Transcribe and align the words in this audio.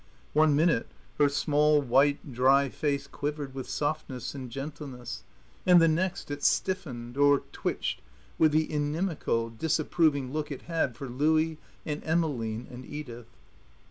One 0.33 0.55
minute 0.55 0.87
her 1.19 1.29
small, 1.29 1.79
white, 1.79 2.31
dry 2.33 2.69
face 2.69 3.05
quivered 3.05 3.53
with 3.53 3.69
softness 3.69 4.33
and 4.33 4.49
gentleness, 4.49 5.21
and 5.63 5.79
the 5.79 5.87
next 5.87 6.31
it 6.31 6.43
stiffened, 6.43 7.17
or 7.17 7.41
twitched 7.51 8.01
with 8.39 8.51
the 8.51 8.73
inimical, 8.73 9.51
disapproving 9.51 10.33
look 10.33 10.51
it 10.51 10.63
had 10.63 10.97
for 10.97 11.07
Louie 11.07 11.59
and 11.85 12.01
Emmeline 12.03 12.65
and 12.71 12.83
Edith. 12.83 13.29